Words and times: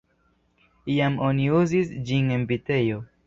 Iam 0.93 1.19
oni 1.27 1.45
uzis 1.59 1.93
ĝin 2.09 2.35
en 2.39 2.49
vitejo. 2.55 2.99